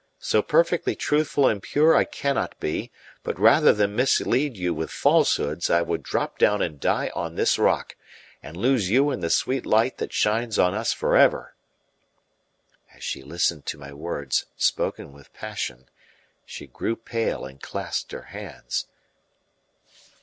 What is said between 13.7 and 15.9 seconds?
my words, spoken with passion,